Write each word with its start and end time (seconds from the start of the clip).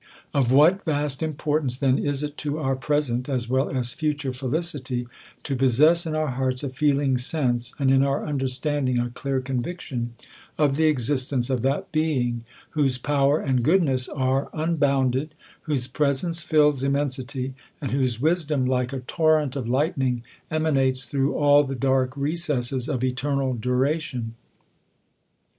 Of 0.33 0.51
what 0.51 0.83
vast 0.83 1.21
importance 1.21 1.77
then 1.77 1.99
is 1.99 2.23
it 2.23 2.35
to 2.37 2.57
our 2.57 2.75
present 2.75 3.29
as 3.29 3.47
well 3.47 3.69
as 3.69 3.93
future 3.93 4.33
felicity, 4.33 5.07
to 5.43 5.55
possess 5.55 6.07
in 6.07 6.15
our 6.15 6.29
hearts 6.31 6.63
a 6.63 6.69
feeling 6.69 7.19
sense, 7.19 7.75
and 7.77 7.91
in 7.91 8.01
our 8.01 8.25
understanding 8.25 8.97
a 8.97 9.11
clear 9.11 9.39
conviction, 9.41 10.15
of 10.57 10.75
the 10.75 10.85
existence 10.87 11.51
of 11.51 11.61
that 11.61 11.91
Being 11.91 12.43
whose 12.71 12.97
power 12.97 13.39
and 13.39 13.61
goodness 13.61 14.09
are 14.09 14.49
unbounded, 14.53 15.35
whose 15.69 15.85
presence 15.87 16.41
fills 16.41 16.81
immensity, 16.81 17.53
and 17.79 17.91
whose 17.91 18.19
wisdom, 18.19 18.65
like 18.65 18.91
a 18.93 19.01
torrent 19.01 19.55
of 19.55 19.69
lightning, 19.69 20.23
emanates 20.49 21.05
^ 21.05 21.09
through 21.11 21.35
all 21.35 21.63
the 21.63 21.75
dark 21.75 22.17
recesses 22.17 22.89
of 22.89 23.03
eternal 23.03 23.53
duration 23.53 24.33